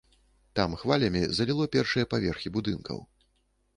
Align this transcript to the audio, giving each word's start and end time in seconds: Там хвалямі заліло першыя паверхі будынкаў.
Там 0.59 0.71
хвалямі 0.83 1.21
заліло 1.39 1.67
першыя 1.75 2.09
паверхі 2.15 2.53
будынкаў. 2.57 2.97